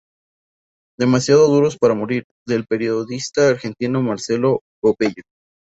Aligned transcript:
Demasiado 0.97 1.47
duros 1.47 1.77
para 1.77 1.93
morir" 1.93 2.25
del 2.47 2.65
periodista 2.65 3.49
argentino 3.49 4.01
Marcelo 4.01 4.61
Gobello. 4.81 5.21